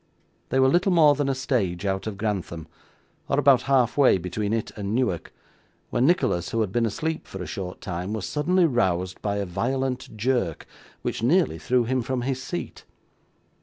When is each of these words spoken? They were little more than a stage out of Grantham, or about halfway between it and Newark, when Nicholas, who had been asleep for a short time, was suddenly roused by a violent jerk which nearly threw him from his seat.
They 0.49 0.59
were 0.59 0.67
little 0.67 0.91
more 0.91 1.13
than 1.13 1.29
a 1.29 1.35
stage 1.35 1.85
out 1.85 2.07
of 2.07 2.17
Grantham, 2.17 2.65
or 3.29 3.37
about 3.37 3.61
halfway 3.69 4.17
between 4.17 4.51
it 4.51 4.71
and 4.75 4.95
Newark, 4.95 5.31
when 5.91 6.07
Nicholas, 6.07 6.49
who 6.49 6.61
had 6.61 6.71
been 6.71 6.87
asleep 6.87 7.27
for 7.27 7.43
a 7.43 7.45
short 7.45 7.81
time, 7.81 8.11
was 8.11 8.25
suddenly 8.25 8.65
roused 8.65 9.21
by 9.21 9.35
a 9.35 9.45
violent 9.45 10.17
jerk 10.17 10.65
which 11.03 11.21
nearly 11.21 11.59
threw 11.59 11.83
him 11.83 12.01
from 12.01 12.23
his 12.23 12.41
seat. 12.41 12.83